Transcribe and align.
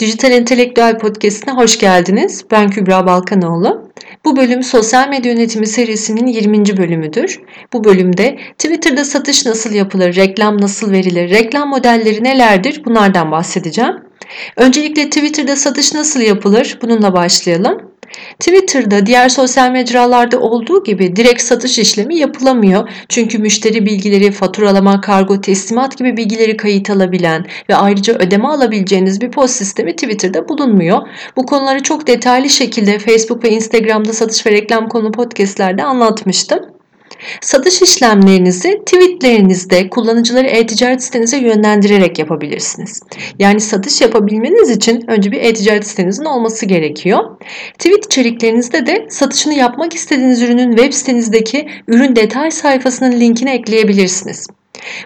Dijital 0.00 0.32
Entelektüel 0.32 0.98
Podcast'ine 0.98 1.54
hoş 1.54 1.78
geldiniz. 1.78 2.44
Ben 2.50 2.70
Kübra 2.70 3.06
Balkanoğlu. 3.06 3.90
Bu 4.24 4.36
bölüm 4.36 4.62
sosyal 4.62 5.08
medya 5.08 5.32
yönetimi 5.32 5.66
serisinin 5.66 6.26
20. 6.26 6.76
bölümüdür. 6.76 7.40
Bu 7.72 7.84
bölümde 7.84 8.38
Twitter'da 8.58 9.04
satış 9.04 9.46
nasıl 9.46 9.72
yapılır, 9.72 10.16
reklam 10.16 10.60
nasıl 10.60 10.92
verilir, 10.92 11.30
reklam 11.30 11.68
modelleri 11.68 12.24
nelerdir 12.24 12.84
bunlardan 12.84 13.30
bahsedeceğim. 13.30 13.94
Öncelikle 14.56 15.10
Twitter'da 15.10 15.56
satış 15.56 15.94
nasıl 15.94 16.20
yapılır 16.20 16.78
bununla 16.82 17.12
başlayalım. 17.12 17.85
Twitter'da 18.40 19.06
diğer 19.06 19.28
sosyal 19.28 19.70
mecralarda 19.70 20.40
olduğu 20.40 20.84
gibi 20.84 21.16
direkt 21.16 21.42
satış 21.42 21.78
işlemi 21.78 22.16
yapılamıyor. 22.16 22.88
Çünkü 23.08 23.38
müşteri 23.38 23.86
bilgileri, 23.86 24.32
faturalama, 24.32 25.00
kargo, 25.00 25.40
teslimat 25.40 25.98
gibi 25.98 26.16
bilgileri 26.16 26.56
kayıt 26.56 26.90
alabilen 26.90 27.46
ve 27.68 27.76
ayrıca 27.76 28.14
ödeme 28.14 28.48
alabileceğiniz 28.48 29.20
bir 29.20 29.30
post 29.30 29.54
sistemi 29.54 29.92
Twitter'da 29.92 30.48
bulunmuyor. 30.48 31.00
Bu 31.36 31.46
konuları 31.46 31.82
çok 31.82 32.06
detaylı 32.06 32.48
şekilde 32.48 32.98
Facebook 32.98 33.44
ve 33.44 33.50
Instagram'da 33.50 34.12
satış 34.12 34.46
ve 34.46 34.50
reklam 34.50 34.88
konu 34.88 35.12
podcastlerde 35.12 35.84
anlatmıştım. 35.84 36.75
Satış 37.40 37.82
işlemlerinizi 37.82 38.82
tweetlerinizde 38.86 39.90
kullanıcıları 39.90 40.46
e-ticaret 40.46 41.02
sitenize 41.02 41.38
yönlendirerek 41.38 42.18
yapabilirsiniz. 42.18 43.00
Yani 43.38 43.60
satış 43.60 44.00
yapabilmeniz 44.00 44.70
için 44.70 45.04
önce 45.10 45.32
bir 45.32 45.40
e-ticaret 45.40 45.86
sitenizin 45.86 46.24
olması 46.24 46.66
gerekiyor. 46.66 47.36
Tweet 47.78 48.06
içeriklerinizde 48.06 48.86
de 48.86 49.06
satışını 49.10 49.54
yapmak 49.54 49.94
istediğiniz 49.94 50.42
ürünün 50.42 50.76
web 50.76 50.92
sitenizdeki 50.92 51.68
ürün 51.88 52.16
detay 52.16 52.50
sayfasının 52.50 53.20
linkini 53.20 53.50
ekleyebilirsiniz. 53.50 54.46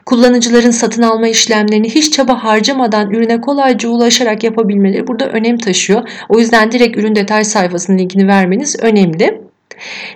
Kullanıcıların 0.06 0.70
satın 0.70 1.02
alma 1.02 1.28
işlemlerini 1.28 1.90
hiç 1.90 2.12
çaba 2.12 2.44
harcamadan 2.44 3.10
ürüne 3.10 3.40
kolayca 3.40 3.88
ulaşarak 3.88 4.44
yapabilmeleri 4.44 5.06
burada 5.06 5.26
önem 5.26 5.58
taşıyor. 5.58 6.08
O 6.28 6.38
yüzden 6.38 6.72
direkt 6.72 6.96
ürün 6.96 7.14
detay 7.14 7.44
sayfasının 7.44 7.98
linkini 7.98 8.28
vermeniz 8.28 8.76
önemli. 8.82 9.49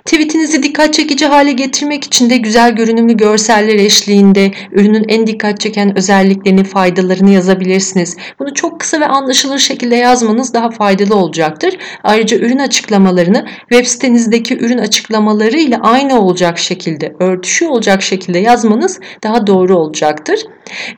Tweetinizi 0.05 0.63
dikkat 0.63 0.93
çekici 0.93 1.25
hale 1.25 1.51
getirmek 1.51 2.03
için 2.03 2.29
de 2.29 2.37
güzel 2.37 2.75
görünümlü 2.75 3.17
görseller 3.17 3.75
eşliğinde 3.75 4.51
ürünün 4.71 5.05
en 5.07 5.27
dikkat 5.27 5.59
çeken 5.59 5.97
özelliklerini, 5.97 6.63
faydalarını 6.63 7.29
yazabilirsiniz. 7.29 8.17
Bunu 8.39 8.53
çok 8.53 8.79
kısa 8.79 8.99
ve 8.99 9.05
anlaşılır 9.05 9.59
şekilde 9.59 9.95
yazmanız 9.95 10.53
daha 10.53 10.71
faydalı 10.71 11.15
olacaktır. 11.15 11.77
Ayrıca 12.03 12.37
ürün 12.37 12.59
açıklamalarını 12.59 13.45
web 13.69 13.85
sitenizdeki 13.85 14.57
ürün 14.57 14.77
açıklamaları 14.77 15.57
ile 15.57 15.77
aynı 15.77 16.19
olacak 16.19 16.59
şekilde, 16.59 17.15
örtüşü 17.19 17.67
olacak 17.67 18.01
şekilde 18.01 18.39
yazmanız 18.39 18.99
daha 19.23 19.47
doğru 19.47 19.77
olacaktır. 19.77 20.39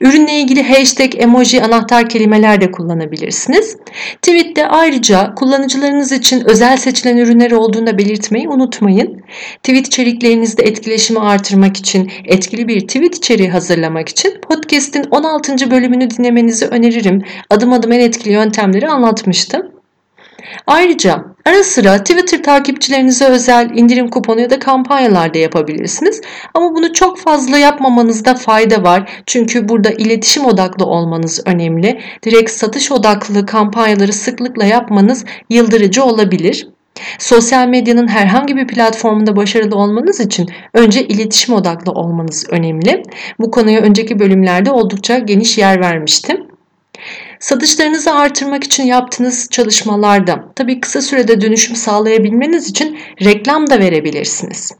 Ürünle 0.00 0.32
ilgili 0.32 0.62
hashtag, 0.62 1.14
emoji, 1.16 1.62
anahtar 1.62 2.08
kelimeler 2.08 2.60
de 2.60 2.70
kullanabilirsiniz. 2.70 3.76
Tweette 4.22 4.66
ayrıca 4.66 5.34
kullanıcılarınız 5.34 6.12
için 6.12 6.48
özel 6.48 6.76
seçilen 6.76 7.16
ürünler 7.16 7.50
olduğunu 7.50 7.98
belirtmeyi 7.98 8.48
unutmayın. 8.48 9.22
Tweet 9.62 9.86
içeriklerinizde 9.86 10.62
etkileşimi 10.62 11.20
artırmak 11.20 11.76
için, 11.76 12.10
etkili 12.24 12.68
bir 12.68 12.80
tweet 12.80 13.16
içeriği 13.16 13.50
hazırlamak 13.50 14.08
için 14.08 14.40
podcast'in 14.48 15.04
16. 15.10 15.70
bölümünü 15.70 16.10
dinlemenizi 16.10 16.66
öneririm. 16.66 17.22
Adım 17.50 17.72
adım 17.72 17.92
en 17.92 18.00
etkili 18.00 18.32
yöntemleri 18.32 18.88
anlatmıştım. 18.88 19.67
Ayrıca 20.66 21.24
ara 21.44 21.64
sıra 21.64 21.98
Twitter 21.98 22.42
takipçilerinize 22.42 23.24
özel 23.24 23.70
indirim 23.74 24.08
kuponu 24.08 24.40
ya 24.40 24.50
da 24.50 24.58
kampanyalar 24.58 25.34
da 25.34 25.38
yapabilirsiniz. 25.38 26.20
Ama 26.54 26.74
bunu 26.74 26.92
çok 26.92 27.18
fazla 27.18 27.58
yapmamanızda 27.58 28.34
fayda 28.34 28.82
var. 28.82 29.10
Çünkü 29.26 29.68
burada 29.68 29.90
iletişim 29.90 30.44
odaklı 30.44 30.86
olmanız 30.86 31.42
önemli. 31.46 32.00
Direkt 32.24 32.50
satış 32.50 32.92
odaklı 32.92 33.46
kampanyaları 33.46 34.12
sıklıkla 34.12 34.64
yapmanız 34.64 35.24
yıldırıcı 35.50 36.04
olabilir. 36.04 36.68
Sosyal 37.18 37.68
medyanın 37.68 38.08
herhangi 38.08 38.56
bir 38.56 38.66
platformunda 38.66 39.36
başarılı 39.36 39.76
olmanız 39.76 40.20
için 40.20 40.48
önce 40.74 41.02
iletişim 41.02 41.54
odaklı 41.54 41.92
olmanız 41.92 42.46
önemli. 42.50 43.02
Bu 43.40 43.50
konuya 43.50 43.80
önceki 43.80 44.18
bölümlerde 44.18 44.70
oldukça 44.70 45.18
geniş 45.18 45.58
yer 45.58 45.80
vermiştim. 45.80 46.46
Satışlarınızı 47.40 48.14
artırmak 48.14 48.64
için 48.64 48.84
yaptığınız 48.84 49.48
çalışmalarda 49.50 50.44
tabii 50.54 50.80
kısa 50.80 51.02
sürede 51.02 51.40
dönüşüm 51.40 51.76
sağlayabilmeniz 51.76 52.70
için 52.70 52.98
reklam 53.24 53.70
da 53.70 53.78
verebilirsiniz. 53.78 54.72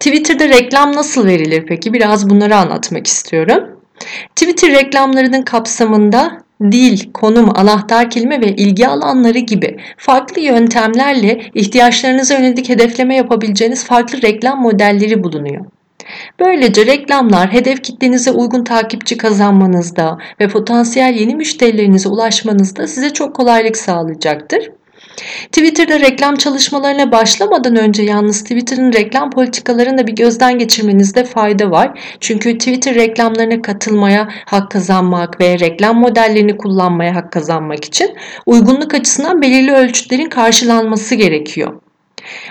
Twitter'da 0.00 0.48
reklam 0.48 0.92
nasıl 0.92 1.26
verilir 1.26 1.64
peki? 1.68 1.92
Biraz 1.92 2.30
bunları 2.30 2.56
anlatmak 2.56 3.06
istiyorum. 3.06 3.80
Twitter 4.36 4.70
reklamlarının 4.70 5.42
kapsamında 5.42 6.42
dil, 6.62 7.12
konum, 7.12 7.58
anahtar 7.58 8.10
kelime 8.10 8.40
ve 8.40 8.46
ilgi 8.46 8.88
alanları 8.88 9.38
gibi 9.38 9.76
farklı 9.96 10.40
yöntemlerle 10.40 11.50
ihtiyaçlarınıza 11.54 12.34
yönelik 12.34 12.68
hedefleme 12.68 13.16
yapabileceğiniz 13.16 13.84
farklı 13.84 14.22
reklam 14.22 14.62
modelleri 14.62 15.24
bulunuyor. 15.24 15.64
Böylece 16.40 16.86
reklamlar 16.86 17.52
hedef 17.52 17.82
kitlenize 17.82 18.30
uygun 18.30 18.64
takipçi 18.64 19.16
kazanmanızda 19.16 20.18
ve 20.40 20.48
potansiyel 20.48 21.14
yeni 21.14 21.34
müşterilerinize 21.34 22.08
ulaşmanızda 22.08 22.88
size 22.88 23.10
çok 23.10 23.36
kolaylık 23.36 23.76
sağlayacaktır. 23.76 24.70
Twitter'da 25.52 26.00
reklam 26.00 26.36
çalışmalarına 26.36 27.12
başlamadan 27.12 27.76
önce 27.76 28.02
yalnız 28.02 28.42
Twitter'ın 28.42 28.92
reklam 28.92 29.30
politikalarını 29.30 29.98
da 29.98 30.06
bir 30.06 30.12
gözden 30.12 30.58
geçirmenizde 30.58 31.24
fayda 31.24 31.70
var. 31.70 32.00
Çünkü 32.20 32.58
Twitter 32.58 32.94
reklamlarına 32.94 33.62
katılmaya 33.62 34.28
hak 34.46 34.70
kazanmak 34.70 35.40
ve 35.40 35.58
reklam 35.58 36.00
modellerini 36.00 36.56
kullanmaya 36.56 37.14
hak 37.14 37.32
kazanmak 37.32 37.84
için 37.84 38.16
uygunluk 38.46 38.94
açısından 38.94 39.42
belirli 39.42 39.72
ölçütlerin 39.72 40.28
karşılanması 40.28 41.14
gerekiyor. 41.14 41.80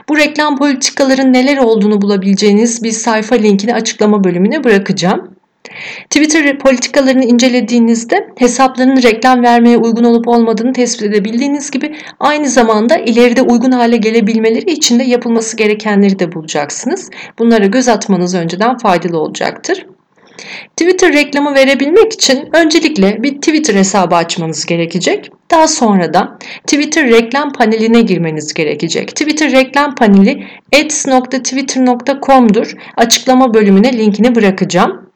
Bu 0.10 0.18
reklam 0.18 0.58
politikaların 0.58 1.34
neler 1.34 1.58
olduğunu 1.58 2.02
bulabileceğiniz 2.02 2.84
bir 2.84 2.92
sayfa 2.92 3.36
linkini 3.36 3.74
açıklama 3.74 4.24
bölümüne 4.24 4.64
bırakacağım. 4.64 5.36
Twitter 6.10 6.58
politikalarını 6.58 7.26
incelediğinizde 7.26 8.28
hesaplarının 8.38 9.04
reklam 9.04 9.44
vermeye 9.44 9.78
uygun 9.78 10.04
olup 10.04 10.28
olmadığını 10.28 10.74
tespit 10.74 11.04
edebildiğiniz 11.04 11.72
gibi 11.72 11.96
aynı 12.20 12.50
zamanda 12.50 12.98
ileride 12.98 13.42
uygun 13.42 13.72
hale 13.72 13.98
gelebilmeleri 13.98 14.72
için 14.72 15.00
de 15.00 15.04
yapılması 15.04 15.58
gerekenleri 15.58 16.20
de 16.20 16.32
bulacaksınız. 16.32 17.10
Bunlara 17.40 17.66
göz 17.66 17.88
atmanız 17.88 18.36
önceden 18.36 18.78
faydalı 18.78 19.20
olacaktır. 19.20 19.86
Twitter 20.78 21.14
reklamı 21.14 21.56
verebilmek 21.56 22.14
için 22.14 22.50
öncelikle 22.54 23.24
bir 23.24 23.36
Twitter 23.36 23.76
hesabı 23.76 24.16
açmanız 24.16 24.66
gerekecek. 24.66 25.32
Daha 25.52 25.68
sonra 25.68 26.14
da 26.14 26.38
Twitter 26.68 27.08
reklam 27.08 27.54
paneline 27.54 28.02
girmeniz 28.02 28.54
gerekecek. 28.54 29.08
Twitter 29.08 29.52
reklam 29.52 29.96
paneli 29.96 30.48
ads.twitter.com'dur. 30.76 32.76
Açıklama 32.98 33.54
bölümüne 33.54 33.98
linkini 33.98 34.36
bırakacağım. 34.36 35.12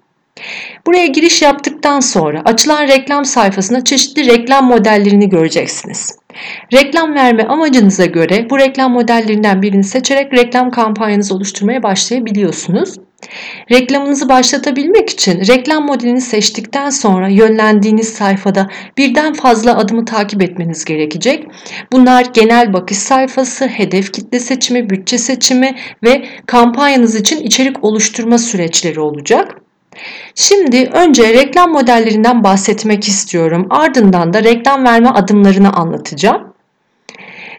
Buraya 0.87 1.05
giriş 1.05 1.41
yaptıktan 1.41 1.99
sonra 1.99 2.41
açılan 2.45 2.87
reklam 2.87 3.25
sayfasında 3.25 3.83
çeşitli 3.83 4.25
reklam 4.25 4.65
modellerini 4.65 5.29
göreceksiniz. 5.29 6.17
Reklam 6.73 7.15
verme 7.15 7.43
amacınıza 7.43 8.05
göre 8.05 8.49
bu 8.49 8.59
reklam 8.59 8.91
modellerinden 8.91 9.61
birini 9.61 9.83
seçerek 9.83 10.33
reklam 10.33 10.71
kampanyanızı 10.71 11.35
oluşturmaya 11.35 11.83
başlayabiliyorsunuz. 11.83 12.95
Reklamınızı 13.71 14.29
başlatabilmek 14.29 15.09
için 15.09 15.47
reklam 15.47 15.85
modelini 15.85 16.21
seçtikten 16.21 16.89
sonra 16.89 17.27
yönlendiğiniz 17.27 18.13
sayfada 18.13 18.69
birden 18.97 19.33
fazla 19.33 19.77
adımı 19.77 20.05
takip 20.05 20.41
etmeniz 20.41 20.85
gerekecek. 20.85 21.47
Bunlar 21.91 22.25
genel 22.33 22.73
bakış 22.73 22.97
sayfası, 22.97 23.67
hedef 23.67 24.13
kitle 24.13 24.39
seçimi, 24.39 24.89
bütçe 24.89 25.17
seçimi 25.17 25.75
ve 26.03 26.25
kampanyanız 26.45 27.15
için 27.15 27.43
içerik 27.43 27.83
oluşturma 27.83 28.37
süreçleri 28.37 28.99
olacak. 28.99 29.55
Şimdi 30.35 30.89
önce 30.93 31.33
reklam 31.33 31.71
modellerinden 31.71 32.43
bahsetmek 32.43 33.07
istiyorum. 33.07 33.67
Ardından 33.69 34.33
da 34.33 34.43
reklam 34.43 34.85
verme 34.85 35.09
adımlarını 35.09 35.73
anlatacağım. 35.73 36.53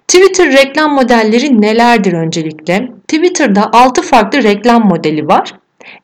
Twitter 0.09 0.53
reklam 0.53 0.95
modelleri 0.95 1.61
nelerdir 1.61 2.13
öncelikle? 2.13 2.89
Twitter'da 3.09 3.71
6 3.73 4.03
farklı 4.03 4.43
reklam 4.43 4.89
modeli 4.89 5.27
var. 5.27 5.55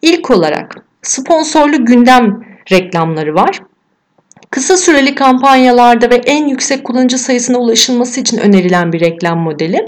İlk 0.03 0.31
olarak 0.31 0.77
sponsorlu 1.03 1.85
gündem 1.85 2.45
reklamları 2.73 3.35
var. 3.35 3.61
Kısa 4.53 4.77
süreli 4.77 5.15
kampanyalarda 5.15 6.11
ve 6.11 6.15
en 6.15 6.47
yüksek 6.47 6.85
kullanıcı 6.85 7.19
sayısına 7.19 7.59
ulaşılması 7.59 8.21
için 8.21 8.39
önerilen 8.39 8.93
bir 8.93 9.01
reklam 9.01 9.39
modeli. 9.39 9.87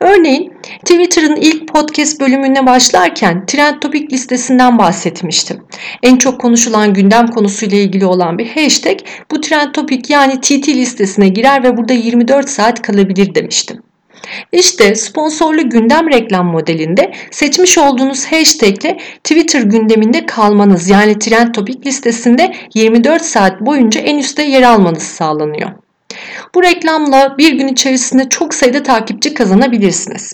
Örneğin 0.00 0.52
Twitter'ın 0.84 1.36
ilk 1.36 1.68
podcast 1.68 2.20
bölümüne 2.20 2.66
başlarken 2.66 3.46
Trend 3.46 3.80
Topic 3.80 4.06
listesinden 4.12 4.78
bahsetmiştim. 4.78 5.62
En 6.02 6.16
çok 6.16 6.40
konuşulan 6.40 6.94
gündem 6.94 7.26
konusuyla 7.26 7.78
ilgili 7.78 8.06
olan 8.06 8.38
bir 8.38 8.48
hashtag 8.48 8.98
bu 9.30 9.40
Trend 9.40 9.72
Topic 9.72 10.12
yani 10.14 10.40
TT 10.40 10.68
listesine 10.68 11.28
girer 11.28 11.62
ve 11.62 11.76
burada 11.76 11.92
24 11.92 12.48
saat 12.48 12.82
kalabilir 12.82 13.34
demiştim. 13.34 13.82
İşte 14.52 14.94
sponsorlu 14.94 15.70
gündem 15.70 16.10
reklam 16.10 16.46
modelinde 16.46 17.12
seçmiş 17.30 17.78
olduğunuz 17.78 18.24
hashtag 18.26 18.84
ile 18.84 18.98
Twitter 19.24 19.62
gündeminde 19.62 20.26
kalmanız 20.26 20.88
yani 20.88 21.18
trend 21.18 21.54
topik 21.54 21.86
listesinde 21.86 22.54
24 22.74 23.22
saat 23.22 23.60
boyunca 23.60 24.00
en 24.00 24.18
üstte 24.18 24.42
yer 24.42 24.62
almanız 24.62 25.02
sağlanıyor. 25.02 25.70
Bu 26.54 26.62
reklamla 26.62 27.38
bir 27.38 27.52
gün 27.52 27.68
içerisinde 27.68 28.28
çok 28.28 28.54
sayıda 28.54 28.82
takipçi 28.82 29.34
kazanabilirsiniz. 29.34 30.32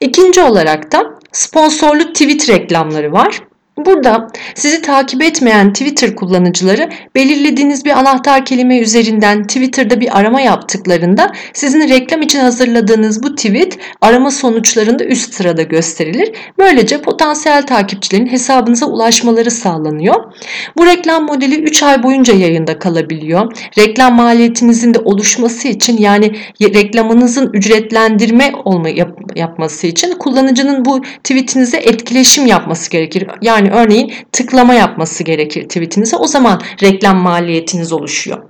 İkinci 0.00 0.40
olarak 0.40 0.92
da 0.92 1.18
sponsorlu 1.32 2.12
tweet 2.12 2.48
reklamları 2.48 3.12
var. 3.12 3.40
Burada 3.86 4.28
sizi 4.54 4.82
takip 4.82 5.22
etmeyen 5.22 5.72
Twitter 5.72 6.16
kullanıcıları 6.16 6.88
belirlediğiniz 7.14 7.84
bir 7.84 7.90
anahtar 7.90 8.44
kelime 8.44 8.78
üzerinden 8.78 9.46
Twitter'da 9.46 10.00
bir 10.00 10.18
arama 10.18 10.40
yaptıklarında 10.40 11.32
sizin 11.52 11.88
reklam 11.88 12.22
için 12.22 12.40
hazırladığınız 12.40 13.22
bu 13.22 13.34
tweet 13.34 13.78
arama 14.00 14.30
sonuçlarında 14.30 15.04
üst 15.04 15.34
sırada 15.34 15.62
gösterilir. 15.62 16.32
Böylece 16.58 17.02
potansiyel 17.02 17.66
takipçilerin 17.66 18.26
hesabınıza 18.26 18.86
ulaşmaları 18.86 19.50
sağlanıyor. 19.50 20.32
Bu 20.78 20.86
reklam 20.86 21.24
modeli 21.24 21.62
3 21.62 21.82
ay 21.82 22.02
boyunca 22.02 22.34
yayında 22.34 22.78
kalabiliyor. 22.78 23.52
Reklam 23.78 24.14
maliyetinizin 24.14 24.94
de 24.94 24.98
oluşması 24.98 25.68
için 25.68 25.98
yani 25.98 26.32
reklamınızın 26.60 27.50
ücretlendirme 27.52 28.52
olma, 28.64 28.88
yap, 28.88 29.18
yapması 29.36 29.86
için 29.86 30.12
kullanıcının 30.12 30.84
bu 30.84 31.02
tweetinize 31.02 31.76
etkileşim 31.76 32.46
yapması 32.46 32.90
gerekir. 32.90 33.26
Yani 33.42 33.69
örneğin 33.70 34.12
tıklama 34.32 34.74
yapması 34.74 35.24
gerekir 35.24 35.62
tweetinize. 35.62 36.16
O 36.16 36.26
zaman 36.26 36.60
reklam 36.82 37.16
maliyetiniz 37.16 37.92
oluşuyor. 37.92 38.42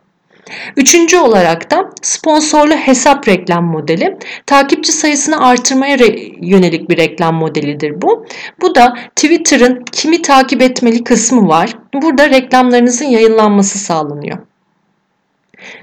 Üçüncü 0.77 1.19
olarak 1.19 1.71
da 1.71 1.91
sponsorlu 2.03 2.75
hesap 2.75 3.29
reklam 3.29 3.65
modeli. 3.65 4.17
Takipçi 4.47 4.93
sayısını 4.93 5.47
artırmaya 5.47 5.97
yönelik 6.41 6.91
bir 6.91 6.97
reklam 6.97 7.35
modelidir 7.35 8.03
bu. 8.03 8.27
Bu 8.63 8.75
da 8.75 8.95
Twitter'ın 9.17 9.85
kimi 9.93 10.23
takip 10.23 10.63
etmeli 10.63 11.05
kısmı 11.05 11.49
var. 11.49 11.77
Burada 11.95 12.31
reklamlarınızın 12.31 13.05
yayınlanması 13.05 13.79
sağlanıyor. 13.79 14.39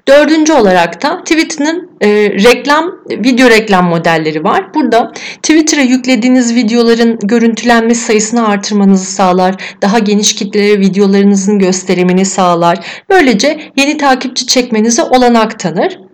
Dördüncü 0.08 0.54
olarak 0.54 1.04
da 1.04 1.24
Twitter'ın 1.24 1.90
e, 2.02 2.08
reklam, 2.30 2.92
video 3.12 3.50
reklam 3.50 3.90
modelleri 3.90 4.44
var. 4.44 4.74
Burada 4.74 5.12
Twitter'a 5.44 5.82
yüklediğiniz 5.82 6.56
videoların 6.56 7.20
görüntülenme 7.24 7.96
sayısını 7.96 8.48
artırmanızı 8.48 9.12
sağlar. 9.12 9.56
Daha 9.82 10.00
geniş 10.00 10.36
kitlelere 10.36 10.80
videolarınızın 10.80 11.60
gösterimini 11.60 12.26
sağlar. 12.26 12.78
Böylece 13.10 13.60
yeni 13.76 13.98
takipçi 13.98 14.48
çekmenize 14.48 15.04
olanak 15.04 15.60
tanır. 15.60 16.07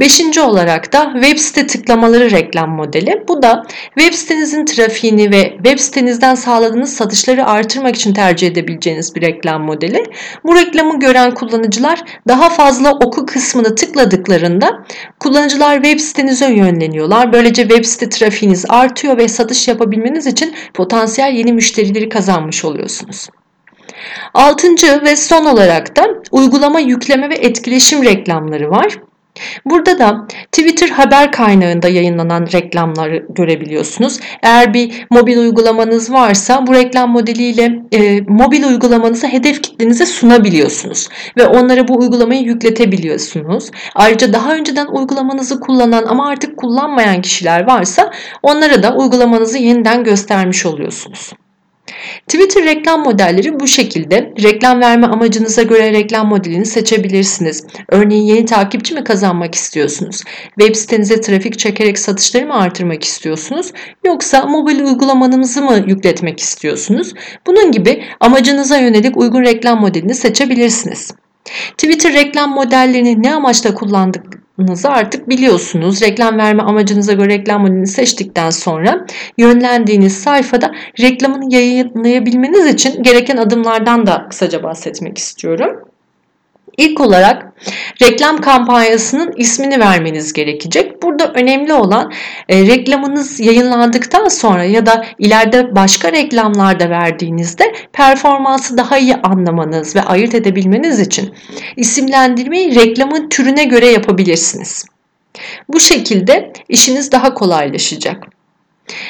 Beşinci 0.00 0.40
olarak 0.40 0.92
da 0.92 1.10
web 1.14 1.38
site 1.38 1.66
tıklamaları 1.66 2.30
reklam 2.30 2.70
modeli. 2.70 3.24
Bu 3.28 3.42
da 3.42 3.62
web 3.98 4.14
sitenizin 4.14 4.64
trafiğini 4.64 5.32
ve 5.32 5.52
web 5.56 5.78
sitenizden 5.78 6.34
sağladığınız 6.34 6.94
satışları 6.94 7.46
artırmak 7.46 7.96
için 7.96 8.14
tercih 8.14 8.46
edebileceğiniz 8.46 9.14
bir 9.14 9.22
reklam 9.22 9.62
modeli. 9.62 10.04
Bu 10.44 10.56
reklamı 10.56 11.00
gören 11.00 11.34
kullanıcılar 11.34 12.02
daha 12.28 12.50
fazla 12.50 12.92
oku 12.92 13.26
kısmını 13.26 13.74
tıkladıklarında 13.74 14.84
kullanıcılar 15.20 15.82
web 15.82 16.00
sitenize 16.00 16.52
yönleniyorlar. 16.52 17.32
Böylece 17.32 17.62
web 17.62 17.84
site 17.84 18.08
trafiğiniz 18.08 18.64
artıyor 18.68 19.18
ve 19.18 19.28
satış 19.28 19.68
yapabilmeniz 19.68 20.26
için 20.26 20.54
potansiyel 20.74 21.32
yeni 21.32 21.52
müşterileri 21.52 22.08
kazanmış 22.08 22.64
oluyorsunuz. 22.64 23.28
Altıncı 24.34 25.02
ve 25.02 25.16
son 25.16 25.44
olarak 25.44 25.96
da 25.96 26.08
uygulama 26.30 26.80
yükleme 26.80 27.30
ve 27.30 27.34
etkileşim 27.34 28.04
reklamları 28.04 28.70
var. 28.70 28.98
Burada 29.64 29.98
da 29.98 30.26
Twitter 30.52 30.88
haber 30.88 31.32
kaynağında 31.32 31.88
yayınlanan 31.88 32.46
reklamları 32.52 33.26
görebiliyorsunuz. 33.28 34.18
Eğer 34.42 34.74
bir 34.74 35.06
mobil 35.10 35.38
uygulamanız 35.38 36.12
varsa 36.12 36.66
bu 36.66 36.74
reklam 36.74 37.10
modeliyle 37.10 37.82
e, 37.92 38.20
mobil 38.20 38.64
uygulamanızı 38.64 39.26
hedef 39.26 39.62
kitlenize 39.62 40.06
sunabiliyorsunuz 40.06 41.08
ve 41.36 41.46
onlara 41.46 41.88
bu 41.88 41.98
uygulamayı 41.98 42.42
yükletebiliyorsunuz. 42.42 43.70
Ayrıca 43.94 44.32
daha 44.32 44.54
önceden 44.54 44.86
uygulamanızı 44.86 45.60
kullanan 45.60 46.04
ama 46.06 46.28
artık 46.28 46.56
kullanmayan 46.56 47.22
kişiler 47.22 47.66
varsa 47.66 48.12
onlara 48.42 48.82
da 48.82 48.94
uygulamanızı 48.96 49.58
yeniden 49.58 50.04
göstermiş 50.04 50.66
oluyorsunuz. 50.66 51.32
Twitter 52.28 52.64
reklam 52.64 53.02
modelleri 53.02 53.60
bu 53.60 53.66
şekilde. 53.66 54.32
Reklam 54.42 54.80
verme 54.80 55.06
amacınıza 55.06 55.62
göre 55.62 55.92
reklam 55.92 56.28
modelini 56.28 56.66
seçebilirsiniz. 56.66 57.66
Örneğin 57.88 58.22
yeni 58.22 58.44
takipçi 58.44 58.94
mi 58.94 59.04
kazanmak 59.04 59.54
istiyorsunuz? 59.54 60.20
Web 60.58 60.74
sitenize 60.74 61.20
trafik 61.20 61.58
çekerek 61.58 61.98
satışları 61.98 62.46
mı 62.46 62.54
artırmak 62.54 63.04
istiyorsunuz? 63.04 63.72
Yoksa 64.04 64.46
mobil 64.46 64.80
uygulamanızı 64.80 65.62
mı 65.62 65.84
yükletmek 65.86 66.40
istiyorsunuz? 66.40 67.14
Bunun 67.46 67.72
gibi 67.72 68.04
amacınıza 68.20 68.78
yönelik 68.78 69.16
uygun 69.16 69.42
reklam 69.42 69.80
modelini 69.80 70.14
seçebilirsiniz. 70.14 71.10
Twitter 71.78 72.12
reklam 72.12 72.50
modellerini 72.50 73.22
ne 73.22 73.34
amaçla 73.34 73.74
kullandık 73.74 74.41
yaptığınızı 74.62 74.88
artık 74.88 75.28
biliyorsunuz. 75.28 76.02
Reklam 76.02 76.38
verme 76.38 76.62
amacınıza 76.62 77.12
göre 77.12 77.28
reklam 77.28 77.60
modelini 77.60 77.86
seçtikten 77.86 78.50
sonra 78.50 79.06
yönlendiğiniz 79.38 80.22
sayfada 80.22 80.72
reklamını 81.00 81.54
yayınlayabilmeniz 81.54 82.66
için 82.74 83.02
gereken 83.02 83.36
adımlardan 83.36 84.06
da 84.06 84.26
kısaca 84.30 84.62
bahsetmek 84.62 85.18
istiyorum. 85.18 85.91
İlk 86.76 87.00
olarak 87.00 87.52
reklam 88.02 88.40
kampanyasının 88.40 89.32
ismini 89.36 89.80
vermeniz 89.80 90.32
gerekecek. 90.32 91.02
Burada 91.02 91.32
önemli 91.32 91.72
olan 91.72 92.12
e, 92.48 92.66
reklamınız 92.66 93.40
yayınlandıktan 93.40 94.28
sonra 94.28 94.64
ya 94.64 94.86
da 94.86 95.04
ileride 95.18 95.76
başka 95.76 96.12
reklamlarda 96.12 96.90
verdiğinizde 96.90 97.72
performansı 97.92 98.76
daha 98.76 98.98
iyi 98.98 99.16
anlamanız 99.16 99.96
ve 99.96 100.02
ayırt 100.02 100.34
edebilmeniz 100.34 101.00
için 101.00 101.34
isimlendirmeyi 101.76 102.74
reklamın 102.74 103.28
türüne 103.28 103.64
göre 103.64 103.86
yapabilirsiniz. 103.86 104.84
Bu 105.68 105.80
şekilde 105.80 106.52
işiniz 106.68 107.12
daha 107.12 107.34
kolaylaşacak. 107.34 108.26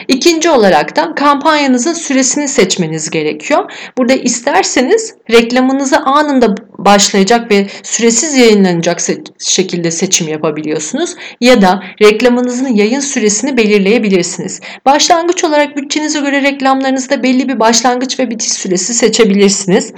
İkinci 0.08 0.50
olarak 0.50 0.97
da 0.97 1.15
kampanyanızın 1.15 1.93
süresini 1.93 2.49
seçmeniz 2.49 3.11
gerekiyor. 3.11 3.73
Burada 3.99 4.12
isterseniz 4.12 5.15
reklamınızı 5.31 5.99
anında 5.99 6.55
başlayacak 6.84 7.50
ve 7.50 7.67
süresiz 7.82 8.34
yayınlanacak 8.34 8.99
şekilde 9.38 9.90
seçim 9.90 10.29
yapabiliyorsunuz. 10.29 11.14
Ya 11.40 11.62
da 11.62 11.82
reklamınızın 12.02 12.69
yayın 12.75 13.00
süresini 13.00 13.56
belirleyebilirsiniz. 13.56 14.61
Başlangıç 14.87 15.44
olarak 15.44 15.76
bütçenize 15.76 16.20
göre 16.20 16.43
reklamlarınızda 16.43 17.23
belli 17.23 17.49
bir 17.49 17.61
başlangıç 17.61 18.20
ve 18.20 18.31
bitiş 18.31 18.52
süresi 18.52 18.94
seçebilirsiniz. 18.94 19.93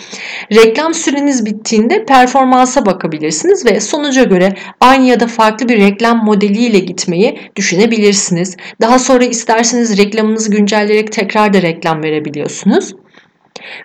Reklam 0.53 0.95
süreniz 0.95 1.47
bittiğinde 1.47 2.05
performansa 2.05 2.87
bakabilirsiniz 2.87 3.67
ve 3.67 3.81
sonuca 3.81 4.25
göre 4.25 4.55
aynı 4.81 5.07
ya 5.07 5.21
da 5.21 5.27
farklı 5.27 5.69
bir 5.69 5.79
reklam 5.79 6.25
modeliyle 6.25 6.79
gitmeyi 6.79 7.39
düşünebilirsiniz. 7.57 8.57
Daha 8.81 8.99
sonra 8.99 9.25
isterseniz 9.25 9.99
reklamınızı 9.99 10.51
güncelleyerek 10.51 11.13
tekrar 11.13 11.53
da 11.53 11.63
reklam 11.63 12.03
verebiliyorsunuz. 12.03 12.95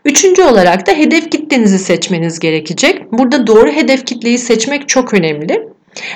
Üçüncü 0.06 0.44
olarak 0.44 0.88
da 0.88 0.92
hedef 0.92 1.32
kitlenizi 1.32 1.80
seçmeniz 1.80 2.40
gerekecek. 2.40 3.12
Burada 3.12 3.48
doğru 3.48 3.72
hedef 3.72 4.06
kitleyi 4.06 4.38
seçmek 4.38 4.90
çok 4.90 5.14
önemli. 5.14 5.70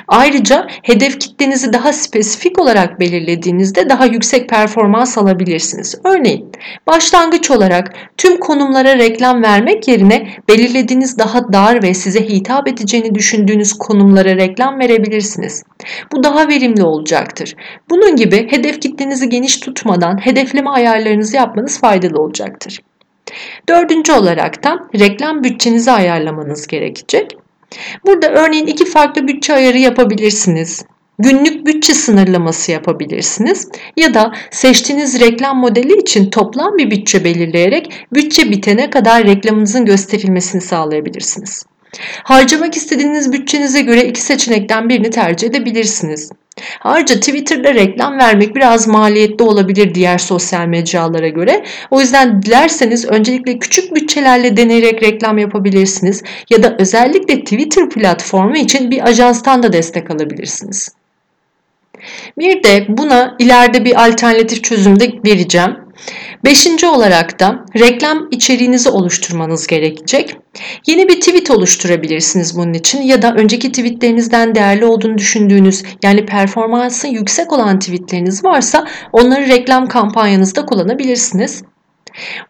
Ayrıca 0.08 0.66
hedef 0.82 1.20
kitlenizi 1.20 1.72
daha 1.72 1.92
spesifik 1.92 2.58
olarak 2.58 3.00
belirlediğinizde 3.00 3.88
daha 3.88 4.06
yüksek 4.06 4.48
performans 4.48 5.18
alabilirsiniz. 5.18 5.94
Örneğin 6.04 6.52
başlangıç 6.86 7.50
olarak 7.50 7.92
tüm 8.16 8.40
konumlara 8.40 8.98
reklam 8.98 9.42
vermek 9.42 9.88
yerine 9.88 10.28
belirlediğiniz 10.48 11.18
daha 11.18 11.52
dar 11.52 11.82
ve 11.82 11.94
size 11.94 12.28
hitap 12.28 12.68
edeceğini 12.68 13.14
düşündüğünüz 13.14 13.72
konumlara 13.72 14.36
reklam 14.36 14.78
verebilirsiniz. 14.78 15.62
Bu 16.12 16.22
daha 16.22 16.48
verimli 16.48 16.82
olacaktır. 16.82 17.56
Bunun 17.90 18.16
gibi 18.16 18.46
hedef 18.50 18.80
kitlenizi 18.80 19.28
geniş 19.28 19.60
tutmadan 19.60 20.26
hedefleme 20.26 20.70
ayarlarınızı 20.70 21.36
yapmanız 21.36 21.80
faydalı 21.80 22.22
olacaktır. 22.22 22.80
Dördüncü 23.68 24.12
olarak 24.12 24.64
da 24.64 24.88
reklam 24.98 25.44
bütçenizi 25.44 25.90
ayarlamanız 25.90 26.66
gerekecek. 26.66 27.36
Burada 28.06 28.32
örneğin 28.32 28.66
iki 28.66 28.84
farklı 28.84 29.28
bütçe 29.28 29.54
ayarı 29.54 29.78
yapabilirsiniz. 29.78 30.84
Günlük 31.18 31.66
bütçe 31.66 31.94
sınırlaması 31.94 32.72
yapabilirsiniz 32.72 33.68
ya 33.96 34.14
da 34.14 34.32
seçtiğiniz 34.50 35.20
reklam 35.20 35.58
modeli 35.58 35.98
için 35.98 36.30
toplam 36.30 36.78
bir 36.78 36.90
bütçe 36.90 37.24
belirleyerek 37.24 38.06
bütçe 38.12 38.50
bitene 38.50 38.90
kadar 38.90 39.24
reklamınızın 39.24 39.84
gösterilmesini 39.84 40.60
sağlayabilirsiniz. 40.60 41.66
Harcamak 42.22 42.76
istediğiniz 42.76 43.32
bütçenize 43.32 43.80
göre 43.80 44.04
iki 44.04 44.22
seçenekten 44.22 44.88
birini 44.88 45.10
tercih 45.10 45.48
edebilirsiniz. 45.48 46.30
Ayrıca 46.80 47.14
Twitter'da 47.14 47.74
reklam 47.74 48.18
vermek 48.18 48.56
biraz 48.56 48.88
maliyetli 48.88 49.44
olabilir 49.44 49.94
diğer 49.94 50.18
sosyal 50.18 50.66
mecralara 50.66 51.28
göre. 51.28 51.64
O 51.90 52.00
yüzden 52.00 52.42
dilerseniz 52.42 53.04
öncelikle 53.04 53.58
küçük 53.58 53.94
bütçelerle 53.94 54.56
deneyerek 54.56 55.02
reklam 55.02 55.38
yapabilirsiniz 55.38 56.22
ya 56.50 56.62
da 56.62 56.76
özellikle 56.78 57.44
Twitter 57.44 57.90
platformu 57.90 58.56
için 58.56 58.90
bir 58.90 59.08
ajanstan 59.08 59.62
da 59.62 59.72
destek 59.72 60.10
alabilirsiniz. 60.10 60.88
Bir 62.38 62.62
de 62.62 62.86
buna 62.88 63.36
ileride 63.38 63.84
bir 63.84 64.06
alternatif 64.06 64.64
çözüm 64.64 65.00
de 65.00 65.12
vereceğim. 65.26 65.83
Beşinci 66.44 66.86
olarak 66.86 67.40
da 67.40 67.64
reklam 67.78 68.28
içeriğinizi 68.30 68.88
oluşturmanız 68.88 69.66
gerekecek. 69.66 70.36
Yeni 70.86 71.08
bir 71.08 71.20
tweet 71.20 71.50
oluşturabilirsiniz 71.50 72.58
bunun 72.58 72.72
için 72.72 73.02
ya 73.02 73.22
da 73.22 73.34
önceki 73.34 73.72
tweetlerinizden 73.72 74.54
değerli 74.54 74.84
olduğunu 74.84 75.18
düşündüğünüz 75.18 75.82
yani 76.02 76.26
performansı 76.26 77.08
yüksek 77.08 77.52
olan 77.52 77.78
tweetleriniz 77.78 78.44
varsa 78.44 78.86
onları 79.12 79.48
reklam 79.48 79.88
kampanyanızda 79.88 80.66
kullanabilirsiniz. 80.66 81.62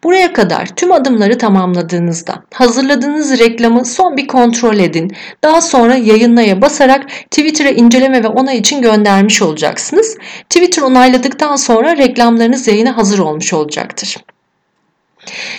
Buraya 0.03 0.33
kadar 0.33 0.65
tüm 0.65 0.91
adımları 0.91 1.37
tamamladığınızda 1.37 2.43
hazırladığınız 2.53 3.39
reklamı 3.39 3.85
son 3.85 4.17
bir 4.17 4.27
kontrol 4.27 4.77
edin. 4.77 5.15
Daha 5.43 5.61
sonra 5.61 5.95
yayınlaya 5.95 6.61
basarak 6.61 7.09
Twitter'a 7.09 7.69
inceleme 7.69 8.23
ve 8.23 8.27
onay 8.27 8.57
için 8.57 8.81
göndermiş 8.81 9.41
olacaksınız. 9.41 10.17
Twitter 10.49 10.81
onayladıktan 10.81 11.55
sonra 11.55 11.97
reklamlarınız 11.97 12.67
yayına 12.67 12.97
hazır 12.97 13.19
olmuş 13.19 13.53
olacaktır. 13.53 14.17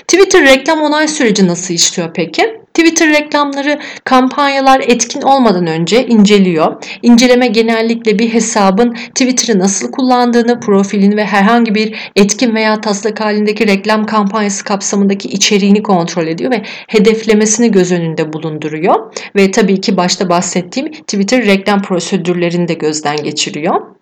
Twitter 0.09 0.43
reklam 0.43 0.83
onay 0.83 1.09
süreci 1.09 1.47
nasıl 1.47 1.75
işliyor 1.75 2.11
peki? 2.15 2.61
Twitter 2.76 3.09
reklamları 3.09 3.78
kampanyalar 4.04 4.80
etkin 4.80 5.23
olmadan 5.23 5.66
önce 5.66 6.06
inceliyor. 6.06 6.85
İnceleme 7.02 7.47
genellikle 7.47 8.18
bir 8.18 8.33
hesabın 8.33 8.95
Twitter'ı 8.95 9.59
nasıl 9.59 9.90
kullandığını, 9.90 10.61
profilini 10.61 11.16
ve 11.16 11.25
herhangi 11.25 11.75
bir 11.75 12.11
etkin 12.16 12.54
veya 12.54 12.80
taslak 12.80 13.21
halindeki 13.21 13.66
reklam 13.66 14.06
kampanyası 14.06 14.64
kapsamındaki 14.64 15.28
içeriğini 15.28 15.83
kontrol 15.83 16.26
ediyor 16.26 16.50
ve 16.50 16.62
hedeflemesini 16.88 17.71
göz 17.71 17.92
önünde 17.92 18.33
bulunduruyor. 18.33 19.14
Ve 19.37 19.50
tabii 19.50 19.80
ki 19.80 19.97
başta 19.97 20.28
bahsettiğim 20.28 20.92
Twitter 20.92 21.47
reklam 21.47 21.83
prosedürlerini 21.83 22.68
de 22.68 22.75
gözden 22.75 23.16
geçiriyor. 23.16 23.97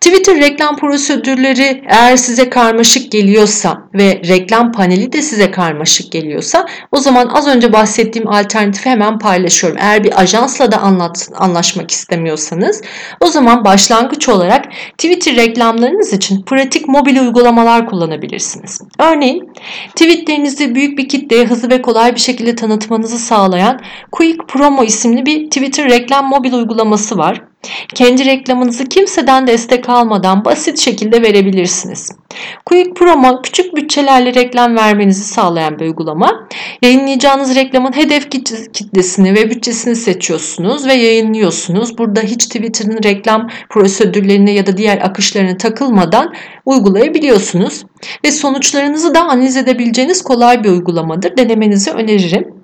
Twitter 0.00 0.36
reklam 0.40 0.76
prosedürleri 0.76 1.82
eğer 1.88 2.16
size 2.16 2.50
karmaşık 2.50 3.12
geliyorsa 3.12 3.78
ve 3.94 4.22
reklam 4.28 4.72
paneli 4.72 5.12
de 5.12 5.22
size 5.22 5.50
karmaşık 5.50 6.12
geliyorsa 6.12 6.66
o 6.92 6.98
zaman 6.98 7.28
az 7.28 7.46
önce 7.46 7.72
bahsettiğim 7.72 8.28
alternatifi 8.28 8.90
hemen 8.90 9.18
paylaşıyorum. 9.18 9.78
Eğer 9.80 10.04
bir 10.04 10.20
ajansla 10.20 10.72
da 10.72 10.78
anlat, 10.78 11.28
anlaşmak 11.34 11.90
istemiyorsanız 11.90 12.82
o 13.20 13.26
zaman 13.26 13.64
başlangıç 13.64 14.28
olarak 14.28 14.64
Twitter 14.98 15.36
reklamlarınız 15.36 16.12
için 16.12 16.42
pratik 16.42 16.88
mobil 16.88 17.16
uygulamalar 17.20 17.86
kullanabilirsiniz. 17.86 18.80
Örneğin 18.98 19.50
tweetlerinizi 19.88 20.74
büyük 20.74 20.98
bir 20.98 21.08
kitleye 21.08 21.46
hızlı 21.46 21.70
ve 21.70 21.82
kolay 21.82 22.14
bir 22.14 22.20
şekilde 22.20 22.54
tanıtmanızı 22.54 23.18
sağlayan 23.18 23.80
Quick 24.12 24.46
Promo 24.48 24.84
isimli 24.84 25.26
bir 25.26 25.44
Twitter 25.44 25.90
reklam 25.90 26.28
mobil 26.28 26.52
uygulaması 26.52 27.18
var. 27.18 27.42
Kendi 27.94 28.24
reklamınızı 28.24 28.84
kimseden 28.84 29.46
destek 29.46 29.88
almadan 29.88 30.44
basit 30.44 30.78
şekilde 30.78 31.22
verebilirsiniz. 31.22 32.10
Quick 32.66 32.94
Promo 32.94 33.42
küçük 33.42 33.76
bütçelerle 33.76 34.34
reklam 34.34 34.76
vermenizi 34.76 35.24
sağlayan 35.24 35.78
bir 35.78 35.84
uygulama. 35.84 36.48
Yayınlayacağınız 36.82 37.54
reklamın 37.54 37.96
hedef 37.96 38.30
kitlesini 38.72 39.34
ve 39.34 39.50
bütçesini 39.50 39.96
seçiyorsunuz 39.96 40.86
ve 40.86 40.94
yayınlıyorsunuz. 40.94 41.98
Burada 41.98 42.20
hiç 42.20 42.46
Twitter'ın 42.46 43.02
reklam 43.02 43.48
prosedürlerine 43.70 44.52
ya 44.52 44.66
da 44.66 44.76
diğer 44.76 44.98
akışlarına 44.98 45.56
takılmadan 45.56 46.34
uygulayabiliyorsunuz. 46.64 47.84
Ve 48.24 48.32
sonuçlarınızı 48.32 49.14
da 49.14 49.24
analiz 49.24 49.56
edebileceğiniz 49.56 50.22
kolay 50.22 50.64
bir 50.64 50.68
uygulamadır. 50.68 51.36
Denemenizi 51.36 51.90
öneririm. 51.90 52.54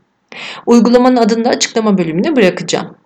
Uygulamanın 0.67 1.17
adını 1.17 1.45
da 1.45 1.49
açıklama 1.49 1.99
bölümüne 1.99 2.37
bırakacağım. 2.37 3.02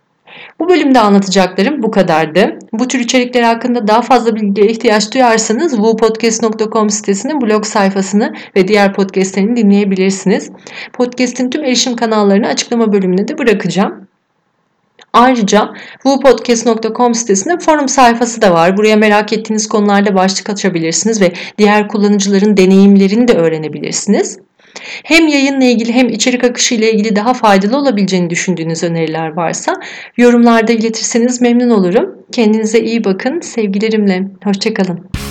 Bu 0.61 0.69
bölümde 0.69 1.00
anlatacaklarım 1.00 1.83
bu 1.83 1.90
kadardı. 1.90 2.59
Bu 2.73 2.88
tür 2.88 3.00
içerikler 3.00 3.43
hakkında 3.43 3.88
daha 3.88 4.02
fazla 4.02 4.37
bilgiye 4.37 4.66
ihtiyaç 4.66 5.14
duyarsanız 5.14 5.73
wupodcast.com 5.73 6.90
sitesinin 6.90 7.40
blog 7.40 7.64
sayfasını 7.64 8.35
ve 8.57 8.69
diğer 8.69 8.95
podcastlerini 8.95 9.57
dinleyebilirsiniz. 9.57 10.50
Podcast'in 10.93 11.50
tüm 11.50 11.64
erişim 11.64 11.97
kanallarını 11.97 12.47
açıklama 12.47 12.93
bölümüne 12.93 13.28
de 13.28 13.38
bırakacağım. 13.38 14.07
Ayrıca 15.12 15.73
wupodcast.com 16.02 17.14
sitesinde 17.14 17.59
forum 17.59 17.88
sayfası 17.88 18.43
da 18.43 18.55
var. 18.55 18.76
Buraya 18.76 18.97
merak 18.97 19.33
ettiğiniz 19.33 19.69
konularda 19.69 20.14
başlık 20.14 20.50
açabilirsiniz 20.50 21.21
ve 21.21 21.33
diğer 21.59 21.88
kullanıcıların 21.88 22.57
deneyimlerini 22.57 23.28
de 23.28 23.33
öğrenebilirsiniz. 23.33 24.38
Hem 25.04 25.28
yayınla 25.28 25.64
ilgili 25.64 25.92
hem 25.92 26.09
içerik 26.09 26.45
akışı 26.45 26.75
ile 26.75 26.92
ilgili 26.92 27.16
daha 27.16 27.35
faydalı 27.35 27.76
olabileceğini 27.76 28.30
düşündüğünüz 28.30 28.83
öneriler 28.83 29.28
varsa 29.28 29.73
yorumlarda 30.16 30.73
iletirseniz 30.73 31.40
memnun 31.40 31.71
olurum. 31.71 32.16
Kendinize 32.33 32.80
iyi 32.80 33.04
bakın. 33.04 33.40
Sevgilerimle. 33.40 34.23
Hoşçakalın. 34.45 35.25